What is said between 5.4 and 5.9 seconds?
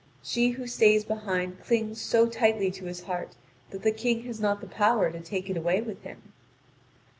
it away